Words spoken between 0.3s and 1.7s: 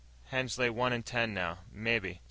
Hens lay one in ten now,